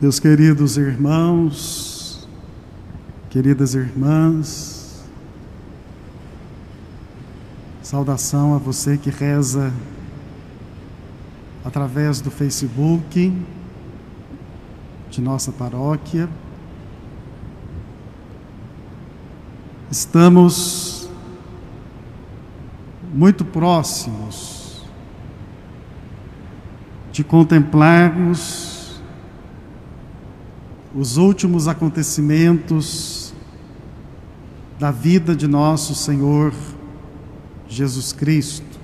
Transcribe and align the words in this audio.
Meus 0.00 0.20
queridos 0.20 0.76
irmãos, 0.76 2.28
queridas 3.28 3.74
irmãs, 3.74 5.04
saudação 7.82 8.54
a 8.54 8.58
você 8.58 8.96
que 8.96 9.10
reza 9.10 9.72
através 11.64 12.20
do 12.20 12.30
Facebook 12.30 13.36
de 15.10 15.20
nossa 15.20 15.50
paróquia. 15.50 16.28
Estamos 19.90 21.10
muito 23.12 23.44
próximos 23.44 24.84
de 27.10 27.24
contemplarmos 27.24 28.67
os 30.94 31.16
últimos 31.16 31.68
acontecimentos 31.68 33.34
da 34.78 34.90
vida 34.90 35.34
de 35.34 35.46
nosso 35.46 35.94
Senhor 35.94 36.52
Jesus 37.68 38.12
Cristo. 38.12 38.78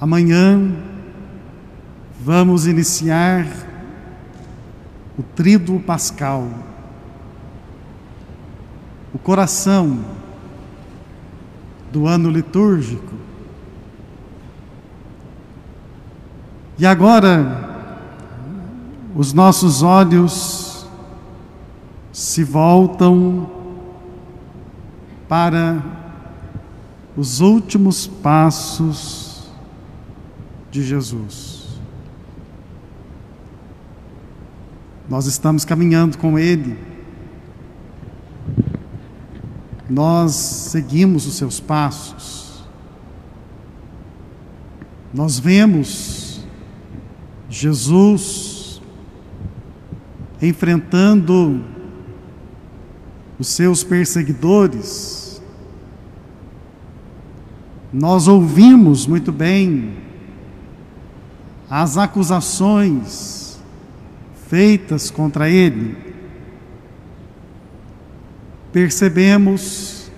Amanhã 0.00 0.72
vamos 2.20 2.66
iniciar 2.66 3.46
o 5.18 5.22
Tríduo 5.22 5.80
Pascal, 5.80 6.48
o 9.12 9.18
coração 9.18 10.04
do 11.90 12.06
ano 12.06 12.30
litúrgico. 12.30 13.14
E 16.78 16.86
agora, 16.86 17.71
os 19.14 19.32
nossos 19.32 19.82
olhos 19.82 20.86
se 22.12 22.42
voltam 22.44 23.50
para 25.28 25.82
os 27.16 27.40
últimos 27.40 28.06
passos 28.06 29.50
de 30.70 30.82
Jesus. 30.82 31.62
Nós 35.08 35.26
estamos 35.26 35.64
caminhando 35.64 36.16
com 36.16 36.38
Ele, 36.38 36.78
nós 39.90 40.32
seguimos 40.32 41.26
os 41.26 41.34
seus 41.34 41.60
passos, 41.60 42.64
nós 45.12 45.38
vemos 45.38 46.40
Jesus 47.50 48.51
enfrentando 50.42 51.64
os 53.38 53.46
seus 53.46 53.84
perseguidores, 53.84 55.40
nós 57.92 58.26
ouvimos 58.26 59.06
muito 59.06 59.30
bem 59.30 59.96
as 61.70 61.96
acusações 61.96 63.60
feitas 64.48 65.10
contra 65.10 65.48
ele, 65.48 65.96
percebemos 68.72 70.10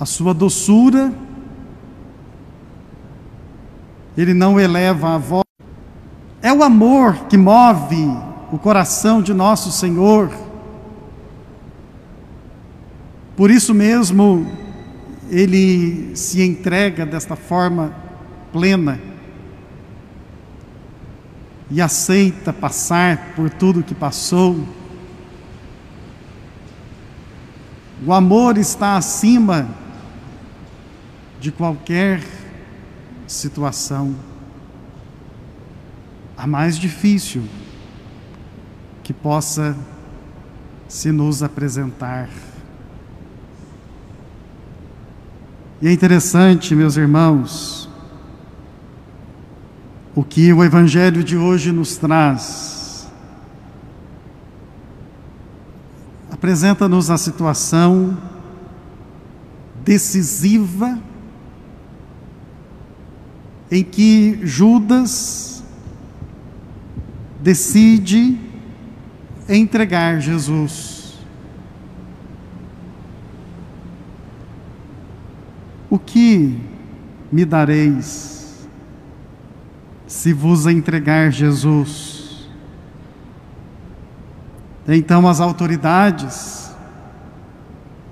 a 0.00 0.04
sua 0.04 0.34
doçura, 0.34 1.14
ele 4.16 4.34
não 4.34 4.58
eleva 4.58 5.14
a 5.14 5.18
voz, 5.18 5.44
é 6.42 6.52
o 6.52 6.62
amor 6.62 7.26
que 7.26 7.36
move 7.36 8.23
o 8.54 8.58
coração 8.58 9.20
de 9.20 9.34
nosso 9.34 9.72
Senhor. 9.72 10.30
Por 13.36 13.50
isso 13.50 13.74
mesmo, 13.74 14.46
ele 15.28 16.14
se 16.14 16.40
entrega 16.40 17.04
desta 17.04 17.34
forma 17.34 17.92
plena 18.52 19.00
e 21.68 21.82
aceita 21.82 22.52
passar 22.52 23.32
por 23.34 23.50
tudo 23.50 23.82
que 23.82 23.92
passou. 23.92 24.64
O 28.06 28.12
amor 28.12 28.56
está 28.56 28.96
acima 28.96 29.68
de 31.40 31.50
qualquer 31.50 32.22
situação. 33.26 34.14
A 36.36 36.46
mais 36.46 36.78
difícil 36.78 37.42
que 39.04 39.12
possa 39.12 39.76
se 40.88 41.12
nos 41.12 41.42
apresentar. 41.42 42.30
E 45.82 45.88
é 45.88 45.92
interessante, 45.92 46.74
meus 46.74 46.96
irmãos, 46.96 47.90
o 50.14 50.24
que 50.24 50.50
o 50.54 50.64
Evangelho 50.64 51.22
de 51.22 51.36
hoje 51.36 51.70
nos 51.70 51.98
traz. 51.98 53.06
Apresenta-nos 56.30 57.10
a 57.10 57.18
situação 57.18 58.16
decisiva 59.84 60.98
em 63.70 63.84
que 63.84 64.40
Judas 64.42 65.62
decide 67.42 68.43
entregar 69.48 70.20
Jesus. 70.20 71.18
O 75.90 75.98
que 75.98 76.58
me 77.30 77.44
dareis 77.44 78.68
se 80.06 80.32
vos 80.32 80.66
entregar 80.66 81.30
Jesus? 81.30 82.48
Então 84.86 85.28
as 85.28 85.40
autoridades, 85.40 86.74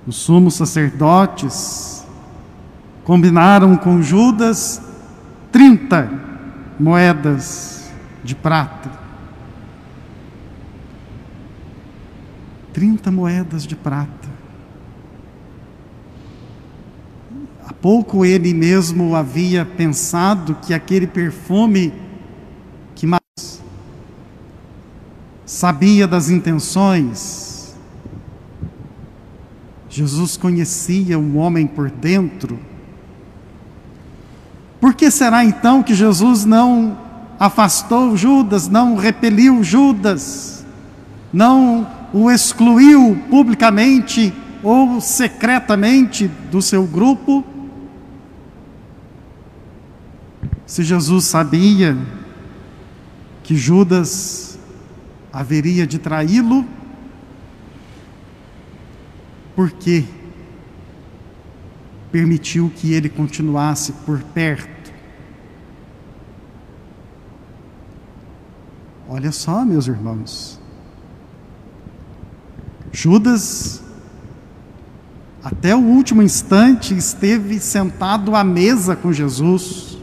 os 0.06 0.16
sumos 0.16 0.54
sacerdotes, 0.54 2.06
combinaram 3.04 3.76
com 3.76 4.00
Judas 4.00 4.80
30 5.50 6.10
moedas 6.78 7.90
de 8.24 8.34
prata 8.34 9.01
30 12.72 13.10
moedas 13.10 13.66
de 13.66 13.76
prata. 13.76 14.28
Há 17.66 17.72
pouco 17.72 18.24
ele 18.24 18.52
mesmo 18.52 19.14
havia 19.14 19.64
pensado 19.64 20.56
que 20.62 20.74
aquele 20.74 21.06
perfume 21.06 21.92
que 22.94 23.06
mais 23.06 23.62
sabia 25.46 26.06
das 26.08 26.28
intenções. 26.28 27.76
Jesus 29.88 30.36
conhecia 30.36 31.18
o 31.18 31.36
homem 31.36 31.66
por 31.66 31.90
dentro. 31.90 32.58
Por 34.80 34.94
que 34.94 35.10
será 35.10 35.44
então 35.44 35.82
que 35.82 35.94
Jesus 35.94 36.44
não 36.44 36.98
afastou 37.38 38.16
Judas, 38.16 38.68
não 38.68 38.96
repeliu 38.96 39.62
Judas, 39.62 40.64
não 41.32 41.86
o 42.12 42.30
excluiu 42.30 43.16
publicamente 43.30 44.32
ou 44.62 45.00
secretamente 45.00 46.28
do 46.50 46.60
seu 46.60 46.86
grupo? 46.86 47.44
Se 50.66 50.82
Jesus 50.82 51.24
sabia 51.24 51.96
que 53.42 53.56
Judas 53.56 54.58
haveria 55.32 55.86
de 55.86 55.98
traí-lo, 55.98 56.64
por 59.56 59.70
que 59.70 60.04
permitiu 62.10 62.70
que 62.74 62.92
ele 62.92 63.08
continuasse 63.08 63.92
por 63.92 64.22
perto? 64.22 64.92
Olha 69.08 69.32
só, 69.32 69.64
meus 69.64 69.86
irmãos, 69.86 70.61
Judas, 73.02 73.82
até 75.42 75.74
o 75.74 75.80
último 75.80 76.22
instante, 76.22 76.96
esteve 76.96 77.58
sentado 77.58 78.36
à 78.36 78.44
mesa 78.44 78.94
com 78.94 79.12
Jesus. 79.12 79.98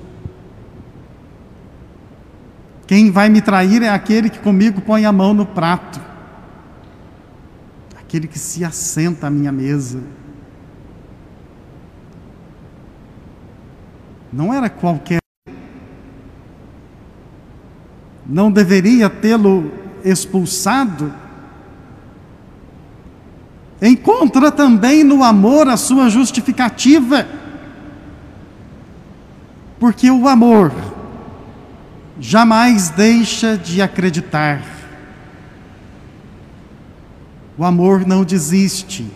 Quem 2.86 3.10
vai 3.10 3.30
me 3.30 3.42
trair 3.42 3.84
é 3.84 3.88
aquele 3.88 4.30
que 4.30 4.40
comigo 4.40 4.82
põe 4.82 5.06
a 5.06 5.14
mão 5.14 5.34
no 5.34 5.46
prato, 5.46 5.98
aquele 7.98 8.28
que 8.28 8.38
se 8.38 8.66
assenta 8.66 9.28
à 9.28 9.30
minha 9.30 9.54
mesa. 9.54 10.04
Não 14.34 14.54
era 14.54 14.70
qualquer. 14.70 15.20
não 18.28 18.52
deveria 18.52 19.10
tê-lo 19.10 19.72
expulsado, 20.04 21.14
encontra 23.82 24.52
também 24.52 25.04
no 25.04 25.24
amor 25.24 25.68
a 25.70 25.78
sua 25.78 26.10
justificativa. 26.10 27.26
Porque 29.80 30.12
o 30.12 30.28
amor 30.28 30.74
jamais 32.20 32.90
deixa 32.90 33.58
de 33.58 33.82
acreditar. 33.82 34.62
O 37.58 37.64
amor 37.64 38.06
não 38.06 38.24
desiste. 38.24 39.10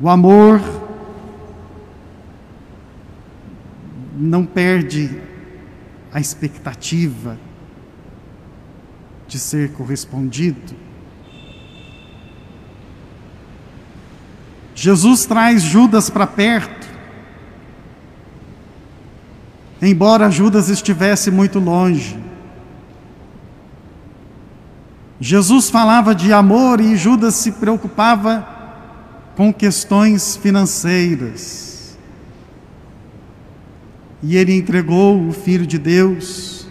O 0.00 0.08
amor 0.08 0.60
não 4.16 4.44
perde 4.44 5.20
a 6.12 6.20
expectativa 6.20 7.38
de 9.26 9.38
ser 9.38 9.72
correspondido. 9.72 10.74
Jesus 14.82 15.24
traz 15.26 15.62
Judas 15.62 16.10
para 16.10 16.26
perto, 16.26 16.88
embora 19.80 20.28
Judas 20.28 20.68
estivesse 20.68 21.30
muito 21.30 21.60
longe. 21.60 22.18
Jesus 25.20 25.70
falava 25.70 26.16
de 26.16 26.32
amor 26.32 26.80
e 26.80 26.96
Judas 26.96 27.36
se 27.36 27.52
preocupava 27.52 28.44
com 29.36 29.54
questões 29.54 30.34
financeiras. 30.34 31.96
E 34.20 34.36
ele 34.36 34.52
entregou 34.52 35.28
o 35.28 35.32
Filho 35.32 35.64
de 35.64 35.78
Deus 35.78 36.66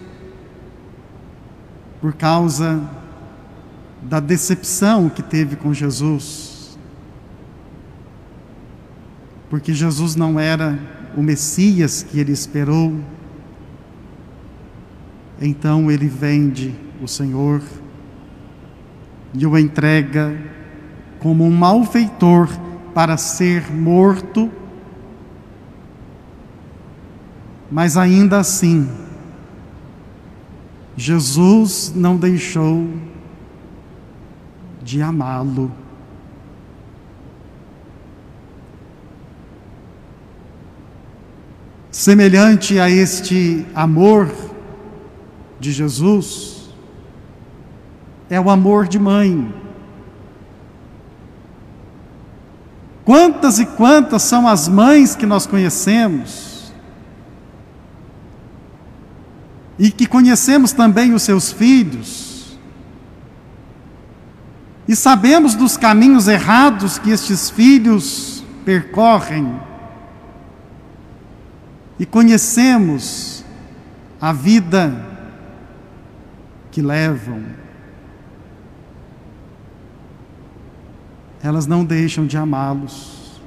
por 2.02 2.12
causa 2.12 2.82
da 4.02 4.20
decepção 4.20 5.08
que 5.08 5.24
teve 5.24 5.56
com 5.56 5.74
Jesus. 5.74 6.51
Porque 9.52 9.74
Jesus 9.74 10.16
não 10.16 10.40
era 10.40 10.80
o 11.16 11.22
Messias 11.22 12.02
que 12.02 12.18
ele 12.18 12.32
esperou. 12.32 12.96
Então 15.42 15.92
ele 15.92 16.08
vende 16.08 16.74
o 17.02 17.08
Senhor 17.08 17.62
e 19.34 19.46
o 19.46 19.58
entrega 19.58 20.34
como 21.20 21.44
um 21.44 21.52
malfeitor 21.52 22.48
para 22.94 23.18
ser 23.18 23.70
morto, 23.70 24.50
mas 27.70 27.98
ainda 27.98 28.40
assim, 28.40 28.90
Jesus 30.96 31.92
não 31.94 32.16
deixou 32.16 32.88
de 34.82 35.02
amá-lo. 35.02 35.70
Semelhante 42.02 42.80
a 42.80 42.90
este 42.90 43.64
amor 43.76 44.34
de 45.60 45.72
Jesus, 45.72 46.74
é 48.28 48.42
o 48.42 48.50
amor 48.50 48.88
de 48.88 48.98
mãe. 48.98 49.54
Quantas 53.06 53.60
e 53.60 53.68
quantas 53.68 54.24
são 54.24 54.48
as 54.48 54.68
mães 54.68 55.16
que 55.16 55.28
nós 55.28 55.46
conhecemos 55.46 56.74
e 59.78 59.92
que 59.92 60.08
conhecemos 60.08 60.72
também 60.72 61.14
os 61.14 61.22
seus 61.22 61.52
filhos, 61.52 62.58
e 64.88 64.96
sabemos 64.96 65.54
dos 65.54 65.78
caminhos 65.78 66.28
errados 66.28 66.98
que 66.98 67.12
estes 67.12 67.52
filhos 67.52 68.44
percorrem, 68.66 69.70
e 72.02 72.06
conhecemos 72.06 73.46
a 74.20 74.34
vida 74.34 74.92
que 76.70 76.82
levam. 76.82 77.62
elas 81.44 81.66
não 81.66 81.84
deixam 81.84 82.26
de 82.26 82.38
amá-los. 82.38 83.42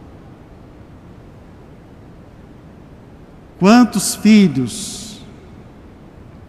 Quantos 3.58 4.14
filhos 4.16 5.20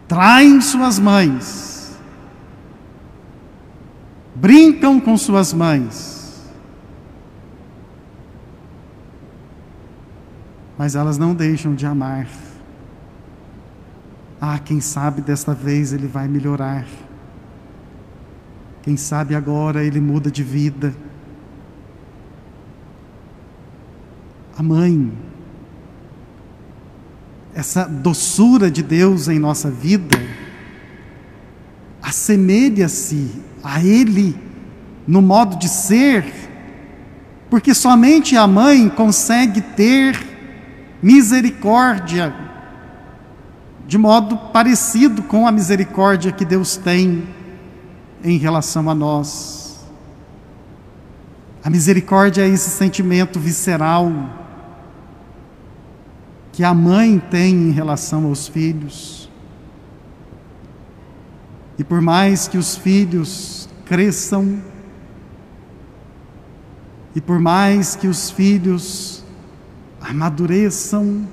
traem 0.08 0.60
suas 0.60 0.98
mães, 0.98 1.96
brincam 4.34 5.00
com 5.00 5.16
suas 5.16 5.52
mães, 5.52 6.15
mas 10.86 10.94
elas 10.94 11.18
não 11.18 11.34
deixam 11.34 11.74
de 11.74 11.84
amar. 11.84 12.28
Ah, 14.40 14.56
quem 14.56 14.80
sabe 14.80 15.20
desta 15.20 15.52
vez 15.52 15.92
ele 15.92 16.06
vai 16.06 16.28
melhorar. 16.28 16.86
Quem 18.82 18.96
sabe 18.96 19.34
agora 19.34 19.82
ele 19.82 20.00
muda 20.00 20.30
de 20.30 20.44
vida. 20.44 20.94
a 24.56 24.62
mãe, 24.62 25.12
essa 27.52 27.84
doçura 27.84 28.70
de 28.70 28.80
Deus 28.80 29.26
em 29.26 29.40
nossa 29.40 29.68
vida, 29.68 30.16
assemelha-se 32.00 33.42
a 33.60 33.84
Ele 33.84 34.38
no 35.04 35.20
modo 35.20 35.58
de 35.58 35.68
ser, 35.68 36.24
porque 37.50 37.74
somente 37.74 38.36
a 38.36 38.46
mãe 38.46 38.88
consegue 38.88 39.60
ter 39.60 40.35
misericórdia, 41.02 42.34
de 43.86 43.98
modo 43.98 44.36
parecido 44.36 45.22
com 45.22 45.46
a 45.46 45.52
misericórdia 45.52 46.32
que 46.32 46.44
Deus 46.44 46.76
tem 46.76 47.28
em 48.24 48.38
relação 48.38 48.88
a 48.90 48.94
nós. 48.94 49.86
A 51.62 51.70
misericórdia 51.70 52.42
é 52.42 52.48
esse 52.48 52.70
sentimento 52.70 53.40
visceral 53.40 54.12
que 56.52 56.64
a 56.64 56.72
mãe 56.72 57.18
tem 57.18 57.54
em 57.54 57.70
relação 57.70 58.24
aos 58.24 58.48
filhos. 58.48 59.28
E 61.78 61.84
por 61.84 62.00
mais 62.00 62.48
que 62.48 62.56
os 62.56 62.76
filhos 62.76 63.68
cresçam, 63.84 64.62
e 67.14 67.20
por 67.20 67.38
mais 67.38 67.94
que 67.94 68.08
os 68.08 68.30
filhos 68.30 69.25
amadureçam, 70.08 71.26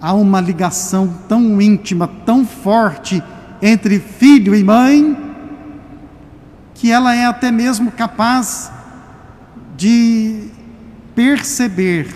há 0.00 0.12
uma 0.14 0.40
ligação 0.40 1.12
tão 1.28 1.60
íntima, 1.60 2.06
tão 2.24 2.46
forte 2.46 3.22
entre 3.60 3.98
filho 3.98 4.54
e 4.54 4.62
mãe, 4.62 5.16
que 6.74 6.92
ela 6.92 7.14
é 7.14 7.24
até 7.26 7.50
mesmo 7.50 7.90
capaz 7.90 8.70
de 9.76 10.48
perceber 11.14 12.06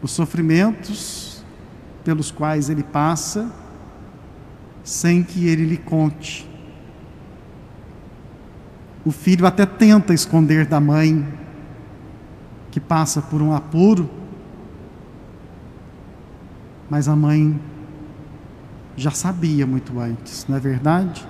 os 0.00 0.10
sofrimentos 0.12 1.44
pelos 2.04 2.30
quais 2.30 2.70
ele 2.70 2.82
passa, 2.82 3.50
sem 4.82 5.22
que 5.22 5.46
ele 5.48 5.64
lhe 5.64 5.76
conte. 5.76 6.48
O 9.04 9.10
filho 9.10 9.46
até 9.46 9.66
tenta 9.66 10.14
esconder 10.14 10.64
da 10.66 10.80
mãe 10.80 11.41
que 12.72 12.80
passa 12.80 13.20
por 13.20 13.40
um 13.42 13.52
apuro, 13.52 14.10
mas 16.88 17.06
a 17.06 17.14
mãe 17.14 17.60
já 18.96 19.10
sabia 19.10 19.66
muito 19.66 20.00
antes, 20.00 20.46
não 20.48 20.56
é 20.56 20.60
verdade? 20.60 21.26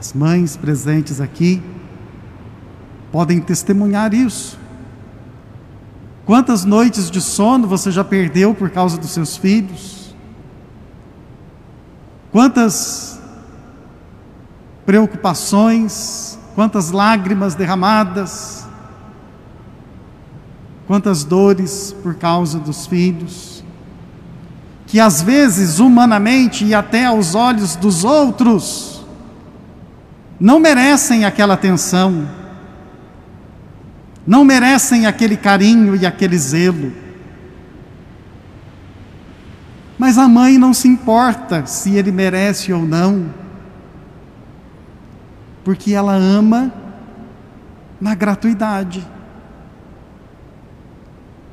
As 0.00 0.14
mães 0.14 0.56
presentes 0.56 1.20
aqui 1.20 1.62
podem 3.12 3.38
testemunhar 3.38 4.14
isso. 4.14 4.58
Quantas 6.24 6.64
noites 6.64 7.10
de 7.10 7.20
sono 7.20 7.68
você 7.68 7.90
já 7.90 8.02
perdeu 8.02 8.54
por 8.54 8.70
causa 8.70 8.96
dos 8.96 9.10
seus 9.10 9.36
filhos? 9.36 10.16
Quantas 12.32 13.20
preocupações, 14.86 16.38
quantas 16.54 16.90
lágrimas 16.90 17.54
derramadas, 17.54 18.63
quantas 20.86 21.24
dores 21.24 21.94
por 22.02 22.14
causa 22.14 22.58
dos 22.58 22.86
filhos, 22.86 23.64
que 24.86 25.00
às 25.00 25.22
vezes, 25.22 25.78
humanamente 25.78 26.64
e 26.64 26.74
até 26.74 27.06
aos 27.06 27.34
olhos 27.34 27.76
dos 27.76 28.04
outros, 28.04 29.04
não 30.38 30.60
merecem 30.60 31.24
aquela 31.24 31.54
atenção 31.54 32.28
não 34.26 34.44
merecem 34.44 35.06
aquele 35.06 35.36
carinho 35.36 35.94
e 35.94 36.06
aquele 36.06 36.38
zelo. 36.38 36.92
Mas 39.98 40.18
a 40.18 40.26
mãe 40.26 40.58
não 40.58 40.72
se 40.72 40.88
importa 40.88 41.66
se 41.66 41.94
ele 41.94 42.10
merece 42.10 42.72
ou 42.72 42.82
não, 42.82 43.32
porque 45.62 45.92
ela 45.92 46.14
ama 46.14 46.72
na 48.00 48.14
gratuidade. 48.14 49.06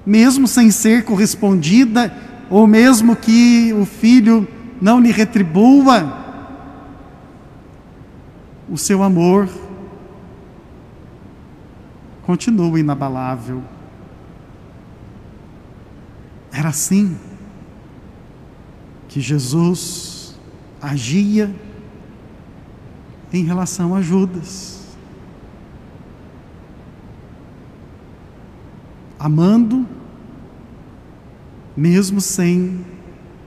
Mesmo 0.05 0.47
sem 0.47 0.71
ser 0.71 1.05
correspondida, 1.05 2.13
ou 2.49 2.65
mesmo 2.67 3.15
que 3.15 3.73
o 3.73 3.85
filho 3.85 4.47
não 4.81 4.99
lhe 4.99 5.11
retribua, 5.11 6.19
o 8.69 8.77
seu 8.77 9.03
amor 9.03 9.49
continua 12.23 12.79
inabalável. 12.79 13.61
Era 16.51 16.69
assim 16.69 17.17
que 19.07 19.19
Jesus 19.19 20.39
agia 20.81 21.53
em 23.31 23.43
relação 23.43 23.95
a 23.95 24.01
Judas. 24.01 24.80
Amando, 29.23 29.87
mesmo 31.77 32.19
sem 32.19 32.83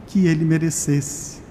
que 0.07 0.25
ele 0.29 0.45
merecesse. 0.45 1.43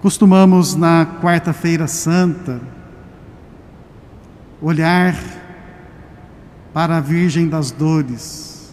Costumamos 0.00 0.74
na 0.74 1.04
Quarta-feira 1.20 1.86
Santa 1.86 2.62
olhar 4.62 5.14
para 6.72 6.96
a 6.96 7.00
Virgem 7.00 7.46
das 7.46 7.70
Dores, 7.70 8.72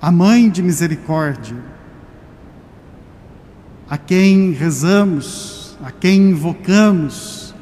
a 0.00 0.10
Mãe 0.10 0.48
de 0.48 0.62
Misericórdia, 0.62 1.56
a 3.90 3.98
quem 3.98 4.52
rezamos, 4.52 5.55
a 5.82 5.90
quem 5.90 6.30
invocamos 6.30 7.54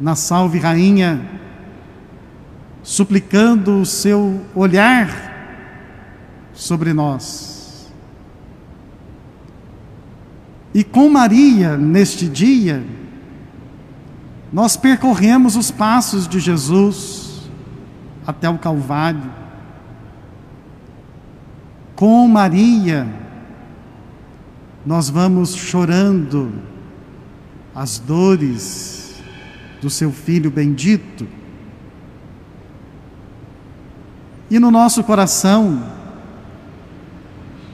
na 0.00 0.14
Salve 0.14 0.58
Rainha, 0.58 1.20
suplicando 2.82 3.80
o 3.80 3.86
seu 3.86 4.40
olhar 4.54 5.08
sobre 6.52 6.92
nós. 6.92 7.90
E 10.74 10.84
com 10.84 11.08
Maria, 11.08 11.76
neste 11.76 12.28
dia, 12.28 12.84
nós 14.52 14.76
percorremos 14.76 15.56
os 15.56 15.70
passos 15.70 16.28
de 16.28 16.38
Jesus 16.38 17.48
até 18.26 18.48
o 18.48 18.58
Calvário. 18.58 19.30
Com 21.96 22.28
Maria, 22.28 23.08
nós 24.86 25.10
vamos 25.10 25.54
chorando 25.54 26.52
as 27.78 28.00
dores 28.00 29.22
do 29.80 29.88
seu 29.88 30.10
filho 30.10 30.50
bendito. 30.50 31.28
E 34.50 34.58
no 34.58 34.68
nosso 34.68 35.04
coração 35.04 35.84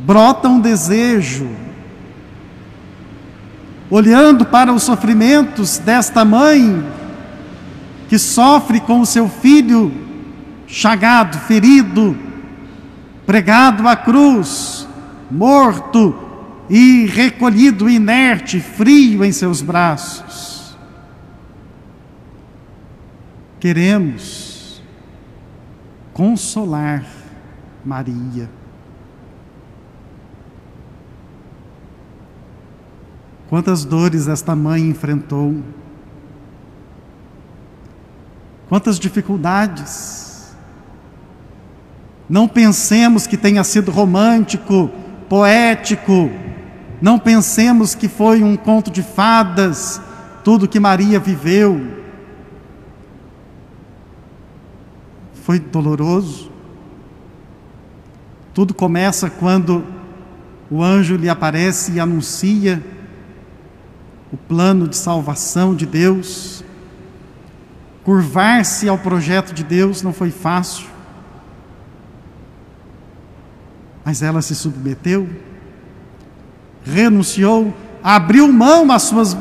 brota 0.00 0.46
um 0.46 0.60
desejo 0.60 1.48
olhando 3.88 4.44
para 4.44 4.74
os 4.74 4.82
sofrimentos 4.82 5.78
desta 5.78 6.22
mãe 6.22 6.84
que 8.06 8.18
sofre 8.18 8.80
com 8.80 9.00
o 9.00 9.06
seu 9.06 9.26
filho 9.26 9.90
chagado, 10.66 11.38
ferido, 11.38 12.14
pregado 13.24 13.88
à 13.88 13.96
cruz, 13.96 14.86
morto 15.30 16.23
e 16.68 17.06
recolhido 17.06 17.88
inerte, 17.88 18.60
frio 18.60 19.24
em 19.24 19.32
seus 19.32 19.60
braços. 19.60 20.76
Queremos 23.60 24.82
consolar 26.12 27.04
Maria. 27.84 28.48
Quantas 33.48 33.84
dores 33.84 34.26
esta 34.26 34.56
mãe 34.56 34.82
enfrentou, 34.88 35.62
quantas 38.68 38.98
dificuldades. 38.98 40.54
Não 42.28 42.48
pensemos 42.48 43.26
que 43.26 43.36
tenha 43.36 43.62
sido 43.62 43.90
romântico, 43.90 44.90
poético, 45.28 46.30
não 47.00 47.18
pensemos 47.18 47.94
que 47.94 48.08
foi 48.08 48.42
um 48.42 48.56
conto 48.56 48.90
de 48.90 49.02
fadas, 49.02 50.00
tudo 50.42 50.68
que 50.68 50.80
Maria 50.80 51.18
viveu. 51.18 51.80
Foi 55.42 55.58
doloroso. 55.58 56.50
Tudo 58.52 58.72
começa 58.72 59.28
quando 59.28 59.84
o 60.70 60.82
anjo 60.82 61.16
lhe 61.16 61.28
aparece 61.28 61.92
e 61.92 62.00
anuncia 62.00 62.82
o 64.32 64.36
plano 64.36 64.88
de 64.88 64.96
salvação 64.96 65.74
de 65.74 65.86
Deus. 65.86 66.64
Curvar-se 68.04 68.88
ao 68.88 68.98
projeto 68.98 69.52
de 69.52 69.64
Deus 69.64 70.02
não 70.02 70.12
foi 70.12 70.30
fácil, 70.30 70.86
mas 74.04 74.22
ela 74.22 74.42
se 74.42 74.54
submeteu, 74.54 75.28
renunciou, 76.84 77.74
abriu 78.02 78.46
mão 78.52 78.86
suas, 78.98 79.36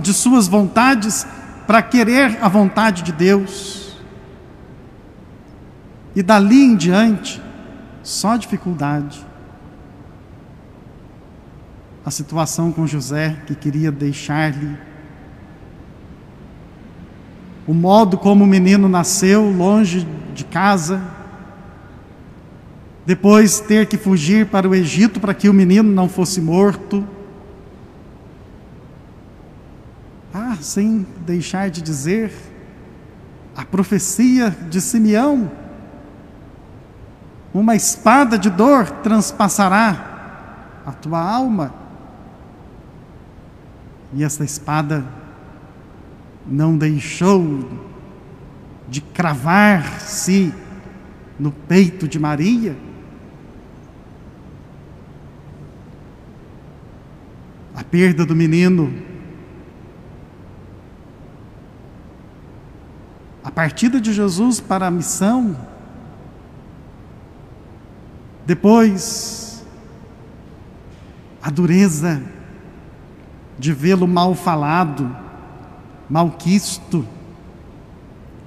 de 0.00 0.12
suas 0.12 0.46
vontades 0.46 1.26
para 1.66 1.80
querer 1.80 2.38
a 2.42 2.48
vontade 2.48 3.02
de 3.02 3.12
Deus. 3.12 3.96
E 6.14 6.22
dali 6.22 6.64
em 6.64 6.76
diante, 6.76 7.40
só 8.02 8.36
dificuldade 8.36 9.28
a 12.08 12.10
situação 12.10 12.72
com 12.72 12.86
José, 12.86 13.36
que 13.46 13.54
queria 13.54 13.92
deixar-lhe. 13.92 14.78
O 17.66 17.74
modo 17.74 18.16
como 18.16 18.44
o 18.44 18.46
menino 18.46 18.88
nasceu 18.88 19.50
longe 19.50 20.08
de 20.34 20.42
casa, 20.42 21.02
depois 23.08 23.58
ter 23.58 23.86
que 23.86 23.96
fugir 23.96 24.48
para 24.48 24.68
o 24.68 24.74
Egito 24.74 25.18
para 25.18 25.32
que 25.32 25.48
o 25.48 25.54
menino 25.54 25.90
não 25.90 26.10
fosse 26.10 26.42
morto. 26.42 27.08
Ah, 30.34 30.58
sem 30.60 31.06
deixar 31.24 31.70
de 31.70 31.80
dizer 31.80 32.30
a 33.56 33.64
profecia 33.64 34.50
de 34.50 34.78
Simeão: 34.82 35.50
uma 37.54 37.74
espada 37.74 38.38
de 38.38 38.50
dor 38.50 38.90
transpassará 38.90 40.82
a 40.84 40.92
tua 40.92 41.18
alma. 41.18 41.72
E 44.12 44.22
essa 44.22 44.44
espada 44.44 45.02
não 46.46 46.76
deixou 46.76 47.70
de 48.86 49.00
cravar-se 49.00 50.52
no 51.40 51.50
peito 51.50 52.06
de 52.06 52.18
Maria. 52.18 52.87
Perda 57.90 58.24
do 58.24 58.34
menino, 58.34 58.92
a 63.42 63.50
partida 63.50 64.00
de 64.00 64.12
Jesus 64.12 64.60
para 64.60 64.86
a 64.86 64.90
missão, 64.90 65.56
depois 68.44 69.66
a 71.42 71.50
dureza 71.50 72.22
de 73.58 73.72
vê-lo 73.72 74.06
mal 74.06 74.34
falado, 74.34 75.14
malquisto, 76.08 77.06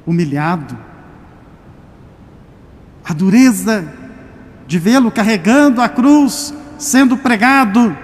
humilhado. 0.06 0.78
A 3.04 3.14
dureza 3.14 3.92
de 4.68 4.80
vê-lo 4.80 5.12
carregando 5.12 5.82
a 5.82 5.90
cruz, 5.90 6.54
sendo 6.78 7.18
pregado, 7.18 7.96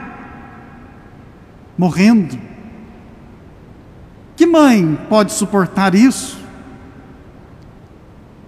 morrendo. 1.78 2.40
Que 4.36 4.46
mãe 4.46 4.98
pode 5.10 5.34
suportar 5.34 5.96
isso? 5.96 6.38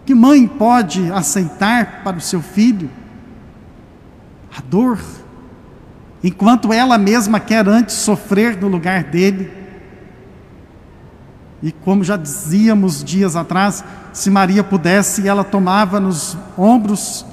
Que 0.06 0.16
mãe 0.16 0.48
pode 0.48 1.12
aceitar 1.12 2.04
para 2.04 2.18
o 2.18 2.22
seu 2.22 2.42
filho 2.42 2.90
a 4.56 4.62
dor? 4.62 5.00
enquanto 6.24 6.74
ela 6.74 6.98
mesma 6.98 7.40
quer 7.40 7.68
antes 7.68 7.96
sofrer 7.96 8.58
no 8.58 8.68
lugar 8.68 9.04
dele. 9.04 9.52
E 11.62 11.72
como 11.72 12.04
já 12.04 12.16
dizíamos 12.16 13.04
dias 13.04 13.36
atrás, 13.36 13.84
se 14.14 14.30
Maria 14.30 14.64
pudesse, 14.64 15.28
ela 15.28 15.44
tomava 15.44 16.00
nos 16.00 16.38
ombros 16.58 17.26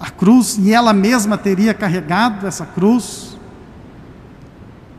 a 0.00 0.10
cruz 0.10 0.58
e 0.58 0.72
ela 0.72 0.92
mesma 0.92 1.36
teria 1.36 1.74
carregado 1.74 2.46
essa 2.46 2.64
cruz. 2.64 3.33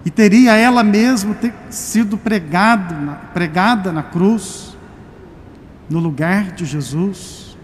E 0.05 0.11
teria 0.11 0.53
ela 0.55 0.83
mesma 0.83 1.35
sido 1.71 2.15
pregado, 2.15 2.93
pregada 3.33 3.91
na 3.91 4.03
cruz, 4.03 4.77
no 5.89 5.99
lugar 5.99 6.51
de 6.51 6.63
Jesus. 6.63 7.57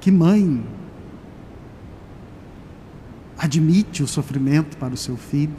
Que 0.00 0.12
mãe 0.12 0.64
admite 3.36 4.02
o 4.02 4.06
sofrimento 4.06 4.76
para 4.76 4.94
o 4.94 4.96
seu 4.96 5.16
filho? 5.16 5.56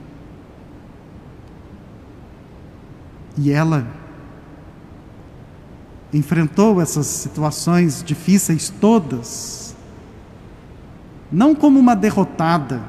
E 3.38 3.52
ela 3.52 3.86
enfrentou 6.14 6.82
essas 6.82 7.06
situações 7.06 8.04
difíceis 8.04 8.70
todas, 8.70 9.69
não 11.32 11.54
como 11.54 11.80
uma 11.80 11.96
derrotada, 11.96 12.82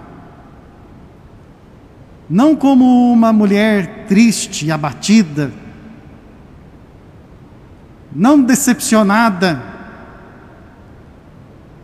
não 2.28 2.54
como 2.54 3.12
uma 3.12 3.32
mulher 3.32 4.06
triste 4.06 4.70
abatida, 4.70 5.52
não 8.14 8.40
decepcionada. 8.40 9.62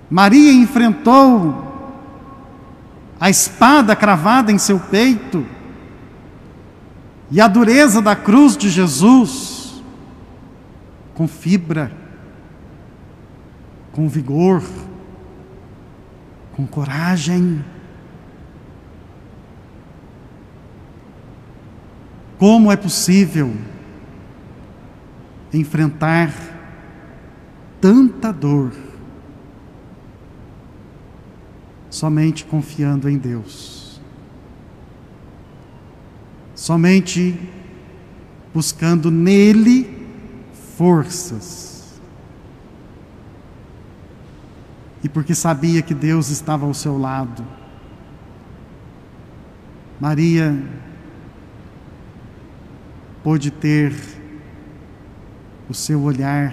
Maria 0.09 0.53
enfrentou 0.53 1.65
a 3.19 3.29
espada 3.29 3.97
cravada 3.97 4.53
em 4.53 4.59
seu 4.59 4.79
peito 4.79 5.45
e 7.31 7.41
a 7.41 7.49
dureza 7.49 8.01
da 8.01 8.15
cruz 8.15 8.57
de 8.57 8.69
Jesus, 8.69 9.83
com 11.15 11.27
fibra, 11.27 11.91
com 13.93 14.09
vigor, 14.09 14.63
com 16.57 16.67
coragem. 16.67 17.65
Como 22.39 22.73
é 22.73 22.77
possível 22.77 23.55
enfrentar 25.53 26.33
tanta 27.81 28.33
dor 28.33 28.73
somente 31.89 32.45
confiando 32.45 33.09
em 33.09 33.17
Deus? 33.17 33.77
somente 36.57 37.39
buscando 38.53 39.11
nele 39.11 39.87
forças. 40.77 41.66
E 45.07 45.09
porque 45.09 45.37
sabia 45.37 45.83
que 45.83 45.95
Deus 45.95 46.31
estava 46.31 46.67
ao 46.67 46.75
seu 46.75 46.99
lado. 46.99 47.47
Maria 50.01 50.61
pôde 53.23 53.53
ter 53.53 53.95
o 55.69 55.75
seu 55.75 56.03
olhar 56.03 56.53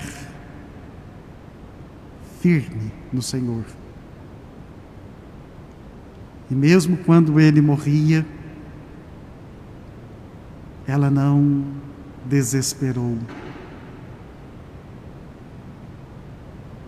firme 2.41 2.91
no 3.11 3.23
Senhor. 3.23 3.65
E 6.51 6.53
mesmo 6.53 6.97
quando 6.97 7.39
ele 7.39 7.59
morria, 7.59 8.23
ela 10.85 11.09
não 11.09 11.65
desesperou. 12.27 13.17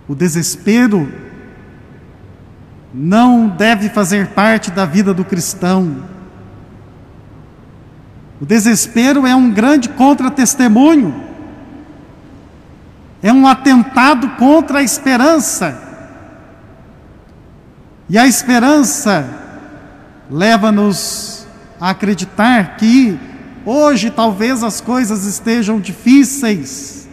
O 0.07 0.13
desespero 0.13 1.24
não 2.97 3.47
deve 3.47 3.89
fazer 3.89 4.27
parte 4.27 4.71
da 4.71 4.85
vida 4.85 5.13
do 5.13 5.25
cristão. 5.25 6.03
O 8.39 8.45
desespero 8.45 9.27
é 9.27 9.35
um 9.35 9.51
grande 9.51 9.89
contra-testemunho, 9.89 11.23
é 13.21 13.33
um 13.33 13.45
atentado 13.45 14.29
contra 14.37 14.79
a 14.79 14.83
esperança. 14.83 15.81
E 18.07 18.17
a 18.17 18.25
esperança 18.25 19.27
leva-nos 20.29 21.45
a 21.79 21.89
acreditar 21.89 22.77
que 22.77 23.19
Hoje 23.65 24.11
talvez 24.11 24.61
as 24.61 24.79
coisas 24.79 25.25
estejam 25.25 25.79
difíceis. 25.79 27.09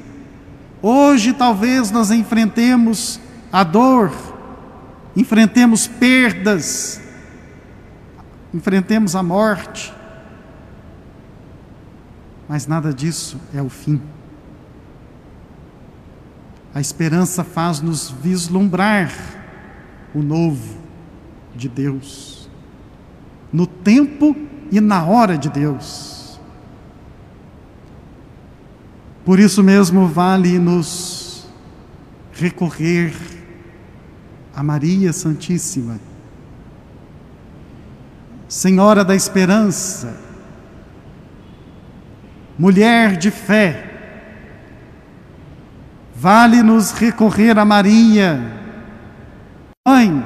Hoje 0.82 1.32
talvez 1.32 1.90
nós 1.90 2.10
enfrentemos 2.10 3.18
a 3.50 3.64
dor, 3.64 4.12
enfrentemos 5.16 5.86
perdas, 5.86 7.00
enfrentemos 8.52 9.14
a 9.14 9.22
morte. 9.22 9.92
Mas 12.48 12.66
nada 12.66 12.92
disso 12.92 13.40
é 13.54 13.62
o 13.62 13.68
fim. 13.68 14.00
A 16.74 16.80
esperança 16.80 17.44
faz-nos 17.44 18.10
vislumbrar 18.10 19.12
o 20.14 20.22
novo 20.22 20.78
de 21.54 21.68
Deus, 21.68 22.48
no 23.52 23.66
tempo 23.66 24.34
e 24.70 24.80
na 24.80 25.04
hora 25.04 25.36
de 25.36 25.50
Deus. 25.50 26.40
Por 29.24 29.38
isso 29.38 29.62
mesmo 29.62 30.08
vale 30.08 30.58
nos 30.58 31.46
recorrer 32.32 33.41
a 34.54 34.62
Maria 34.62 35.12
Santíssima, 35.12 35.98
Senhora 38.48 39.04
da 39.04 39.14
Esperança, 39.14 40.14
mulher 42.58 43.16
de 43.16 43.30
fé, 43.30 43.90
vale 46.14 46.62
nos 46.62 46.92
recorrer 46.92 47.58
a 47.58 47.64
Maria, 47.64 48.40
mãe, 49.86 50.24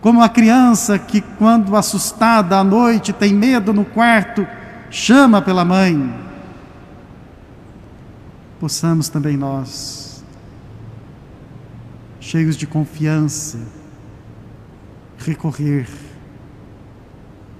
como 0.00 0.22
a 0.22 0.28
criança 0.28 0.98
que, 1.00 1.20
quando 1.20 1.74
assustada 1.74 2.56
à 2.56 2.62
noite, 2.62 3.12
tem 3.12 3.34
medo 3.34 3.72
no 3.72 3.84
quarto, 3.84 4.46
chama 4.88 5.42
pela 5.42 5.64
mãe. 5.64 6.14
Possamos 8.60 9.08
também 9.08 9.36
nós, 9.36 10.05
cheios 12.26 12.56
de 12.56 12.66
confiança, 12.66 13.56
recorrer 15.16 15.86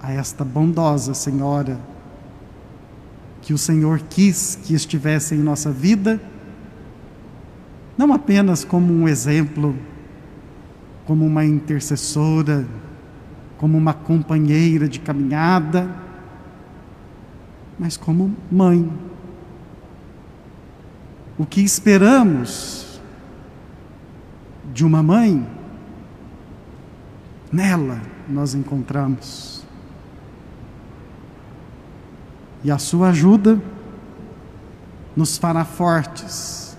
a 0.03 0.13
esta 0.13 0.45
bondosa 0.45 1.15
Senhora 1.15 1.79
que 3.41 3.55
o 3.55 3.59
Senhor 3.59 4.01
quis 4.11 4.57
que 4.57 4.75
estivesse 4.75 5.37
em 5.37 5.39
nossa 5.39 5.71
vida, 5.71 6.21
não 7.97 8.13
apenas 8.13 8.65
como 8.65 8.93
um 8.93 9.07
exemplo, 9.07 9.77
como 11.07 11.25
uma 11.25 11.45
intercessora, 11.45 12.67
como 13.59 13.79
uma 13.79 13.95
companheira 13.95 14.89
de 14.89 14.99
caminhada, 14.99 15.89
mas 17.79 17.97
como 17.97 18.35
mãe. 18.51 18.91
O 21.39 21.47
que 21.47 21.61
esperamos 21.61 22.86
de 24.73 24.85
uma 24.85 25.03
mãe, 25.03 25.47
nela 27.53 28.01
nós 28.29 28.55
encontramos. 28.55 29.65
E 32.65 32.71
a 32.71 32.79
sua 32.79 33.11
ajuda 33.11 33.61
nos 35.15 35.39
fará 35.39 35.65
fortes 35.65 36.77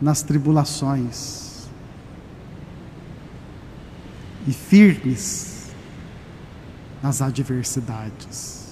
nas 0.00 0.22
tribulações 0.22 1.68
e 4.46 4.52
firmes 4.52 5.70
nas 7.02 7.22
adversidades. 7.22 8.62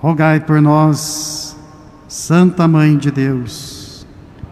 rogai 0.00 0.40
por 0.40 0.62
nós, 0.62 1.49
Santa 2.30 2.68
Mãe 2.68 2.96
de 2.96 3.10
Deus, 3.10 4.06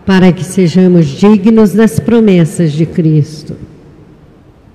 para 0.05 0.33
que 0.33 0.43
sejamos 0.43 1.07
dignos 1.07 1.73
das 1.75 2.01
promessas 2.01 2.73
de 2.73 2.85
Cristo. 2.85 3.55